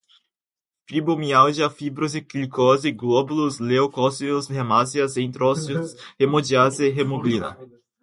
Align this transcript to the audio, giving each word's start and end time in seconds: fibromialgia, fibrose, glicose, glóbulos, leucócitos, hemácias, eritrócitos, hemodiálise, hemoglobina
fibromialgia, 0.87 1.69
fibrose, 1.69 2.21
glicose, 2.21 2.91
glóbulos, 2.91 3.59
leucócitos, 3.59 4.49
hemácias, 4.49 5.15
eritrócitos, 5.15 5.95
hemodiálise, 6.17 6.87
hemoglobina 6.99 7.55